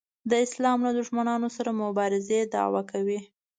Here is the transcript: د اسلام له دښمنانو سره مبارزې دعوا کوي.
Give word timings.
د 0.29 0.31
اسلام 0.45 0.79
له 0.87 0.91
دښمنانو 0.99 1.47
سره 1.57 1.69
مبارزې 1.83 2.39
دعوا 2.53 2.81
کوي. 2.91 3.19